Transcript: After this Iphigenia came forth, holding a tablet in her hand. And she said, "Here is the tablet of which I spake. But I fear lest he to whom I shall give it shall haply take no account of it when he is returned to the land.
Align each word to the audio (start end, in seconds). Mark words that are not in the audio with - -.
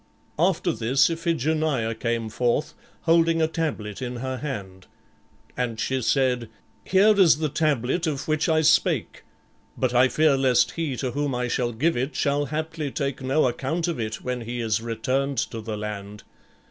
After 0.39 0.71
this 0.71 1.11
Iphigenia 1.11 1.93
came 1.93 2.29
forth, 2.29 2.73
holding 3.01 3.39
a 3.39 3.47
tablet 3.47 4.01
in 4.01 4.15
her 4.15 4.37
hand. 4.37 4.87
And 5.55 5.79
she 5.79 6.01
said, 6.01 6.49
"Here 6.83 7.13
is 7.19 7.37
the 7.37 7.49
tablet 7.49 8.07
of 8.07 8.27
which 8.27 8.49
I 8.49 8.61
spake. 8.61 9.21
But 9.77 9.93
I 9.93 10.07
fear 10.07 10.35
lest 10.37 10.71
he 10.71 10.97
to 10.97 11.11
whom 11.11 11.35
I 11.35 11.47
shall 11.47 11.71
give 11.71 11.95
it 11.95 12.15
shall 12.15 12.45
haply 12.45 12.89
take 12.89 13.21
no 13.21 13.47
account 13.47 13.87
of 13.87 13.99
it 13.99 14.23
when 14.23 14.41
he 14.41 14.59
is 14.59 14.81
returned 14.81 15.37
to 15.51 15.61
the 15.61 15.77
land. 15.77 16.23